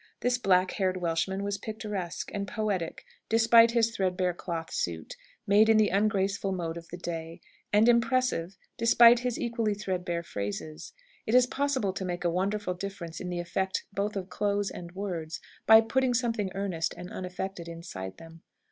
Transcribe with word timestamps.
This 0.21 0.39
black 0.39 0.71
haired 0.71 0.97
Welshman 0.97 1.43
was 1.43 1.59
picturesque 1.59 2.31
and 2.33 2.47
poetic, 2.47 3.05
despite 3.29 3.69
his 3.69 3.95
threadbare 3.95 4.33
cloth 4.33 4.73
suit, 4.73 5.15
made 5.45 5.69
in 5.69 5.77
the 5.77 5.89
ungraceful 5.89 6.51
mode 6.51 6.75
of 6.75 6.87
the 6.87 6.97
day; 6.97 7.39
and 7.71 7.87
impressive, 7.87 8.57
despite 8.79 9.19
his 9.19 9.39
equally 9.39 9.75
threadbare 9.75 10.23
phrases. 10.23 10.93
It 11.27 11.35
is 11.35 11.45
possible 11.45 11.93
to 11.93 12.03
make 12.03 12.23
a 12.23 12.31
wonderful 12.31 12.73
difference 12.73 13.19
in 13.19 13.29
the 13.29 13.39
effect 13.39 13.85
both 13.93 14.15
of 14.15 14.27
clothes 14.31 14.71
and 14.71 14.91
words, 14.95 15.39
by 15.67 15.81
putting 15.81 16.15
something 16.15 16.49
earnest 16.55 16.95
and 16.97 17.11
unaffected 17.11 17.67
inside 17.67 18.17
them. 18.17 18.41